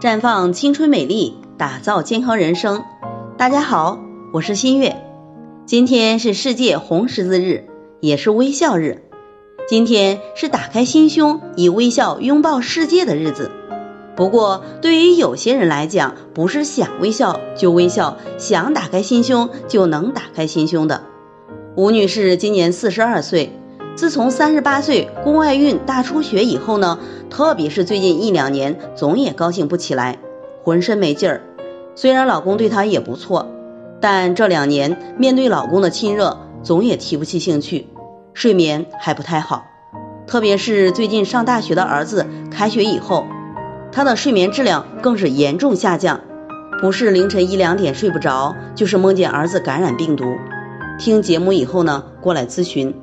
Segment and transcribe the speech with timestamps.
[0.00, 2.84] 绽放青春美丽，打造健康人生。
[3.36, 3.98] 大家好，
[4.32, 4.94] 我是新月。
[5.66, 7.64] 今天是世界红十字日，
[7.98, 9.02] 也是微笑日。
[9.66, 13.50] 今天是打开心胸，以微笑拥抱世界的日子。
[14.14, 21.02] 不过，对于有些人来讲，不是想微笑就微笑，想打开心胸就能打开心胸的。
[21.74, 23.52] 吴女士今年四十二岁。
[23.98, 30.20] 自从三十八岁宫外孕大出血以后呢，特别是最近一两年，总也高兴不起来，
[30.62, 31.40] 浑身没劲儿。
[31.96, 33.48] 虽然老公对她也不错，
[34.00, 37.88] 但这两年面对老公的亲热，总也提不起兴趣，
[38.34, 39.64] 睡眠还不太好。
[40.28, 43.26] 特别是最近上大学的儿子开学以后，
[43.90, 46.20] 她的睡眠质量更是严重下降，
[46.80, 50.36] 不是凌晨一两点睡不着，就是梦见儿子感染病毒。
[51.00, 52.94] 听节目以后呢，过来咨询。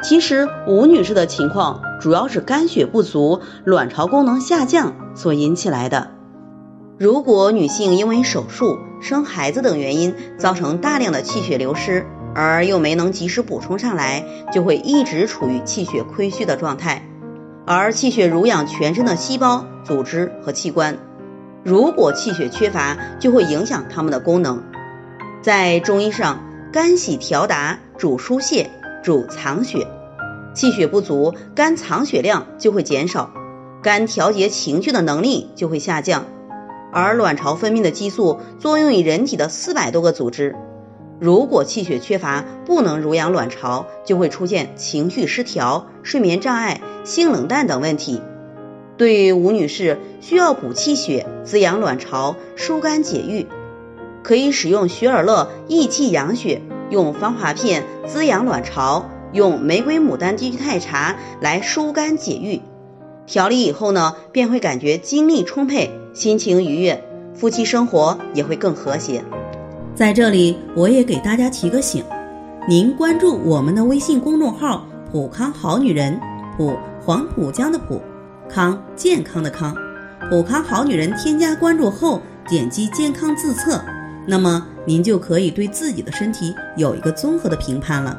[0.00, 6.12] 其实吴女士的情况主要是肝血不足、卵巢功能下降所引起来的。
[6.98, 17.02] 如果女性因为手术、生孩子等原因造成大量的气血流失，而又没能及时补充上来，就会一直处于气血亏虚的状态。
[17.66, 20.96] 而气血濡养全身的细胞、组织和器官，
[21.64, 24.62] 如果气血缺乏，就会影响它们的功能。
[25.42, 28.70] 在中医上，肝喜调达，主疏泄。
[29.00, 29.86] 主藏血，
[30.54, 33.30] 气血不足，肝藏血量就会减少，
[33.82, 36.24] 肝调节情绪的能力就会下降。
[36.92, 40.56] 而卵巢分泌的激素作用于人体的四百多个组织，
[41.20, 48.20] 如果气血缺乏，不能濡养卵巢，就会出现情绪失调、睡眠障碍、性冷淡等问题。
[48.96, 53.46] 对于吴女士需要补气血、滋养卵巢、疏肝解郁，
[54.24, 56.62] 可以使用雪尔乐益气养血。
[56.90, 62.60] 用芳华片滋养卵巢，用玫瑰牡丹低聚肽茶来疏肝解郁。
[63.26, 67.04] 调理以后呢，便会感觉精力充沛，心情愉悦，
[67.34, 69.22] 夫妻生活也会更和谐。
[69.94, 72.02] 在这里，我也给大家提个醒：
[72.66, 76.18] 您关注我们的微信公众号“普康好女人”，
[76.56, 76.74] 普
[77.04, 78.00] 黄浦江的浦，
[78.48, 79.74] 康健康的康，
[80.30, 81.12] 普康好女人。
[81.16, 83.78] 添加关注后，点击健康自测。
[84.26, 88.18] 那么您就可以对自己的身体有一个综合的评判了。